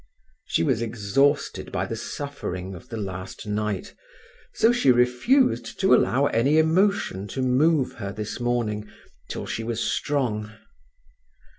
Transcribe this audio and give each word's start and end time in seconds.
She 0.45 0.63
was 0.63 0.81
exhausted 0.81 1.71
by 1.71 1.85
the 1.85 1.95
suffering 1.95 2.73
of 2.73 2.89
the 2.89 2.97
last 2.97 3.45
night, 3.45 3.93
so 4.51 4.71
she 4.71 4.91
refused 4.91 5.79
to 5.79 5.93
allow 5.93 6.25
any 6.25 6.57
emotion 6.57 7.27
to 7.27 7.41
move 7.43 7.91
her 8.01 8.11
this 8.11 8.39
morning, 8.39 8.89
till 9.29 9.45
she 9.45 9.63
was 9.63 9.79
strong. 9.79 10.53